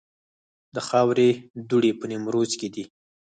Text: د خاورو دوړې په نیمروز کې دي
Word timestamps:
د 0.75 0.77
خاورو 0.87 1.27
دوړې 1.69 1.91
په 1.99 2.05
نیمروز 2.11 2.51
کې 2.59 2.67
دي 2.73 2.85